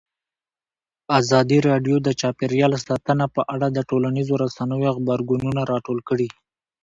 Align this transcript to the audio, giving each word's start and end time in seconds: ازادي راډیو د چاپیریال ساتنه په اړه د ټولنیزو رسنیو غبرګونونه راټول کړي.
ازادي 1.19 1.57
راډیو 1.69 1.95
د 2.01 2.07
چاپیریال 2.21 2.73
ساتنه 2.87 3.25
په 3.35 3.41
اړه 3.53 3.67
د 3.71 3.79
ټولنیزو 3.89 4.33
رسنیو 4.43 4.93
غبرګونونه 4.95 5.61
راټول 5.71 5.99
کړي. 6.09 6.27